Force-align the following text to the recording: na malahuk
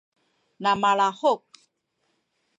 na 0.63 0.71
malahuk 0.81 1.43